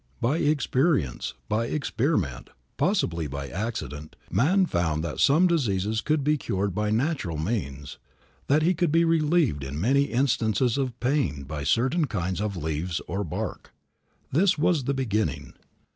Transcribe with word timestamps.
By 0.19 0.37
experience, 0.37 1.35
by 1.47 1.67
experiment, 1.67 2.49
possibly 2.75 3.27
by 3.27 3.49
accident, 3.49 4.15
man 4.31 4.65
found 4.65 5.03
that 5.03 5.19
some 5.19 5.45
diseases 5.45 6.01
could 6.01 6.23
be 6.23 6.39
cured 6.39 6.73
by 6.73 6.89
natural 6.89 7.37
means; 7.37 7.99
that 8.47 8.63
he 8.63 8.73
could 8.73 8.91
be 8.91 9.05
relieved 9.05 9.63
in 9.63 9.79
many 9.79 10.05
instances 10.05 10.75
of 10.79 10.99
pain 10.99 11.43
by 11.43 11.63
certain 11.63 12.05
kinds 12.05 12.41
of 12.41 12.57
leaves 12.57 12.99
or 13.07 13.23
bark. 13.23 13.71
This 14.31 14.57
was 14.57 14.85
the 14.85 14.95
beginning. 14.95 15.53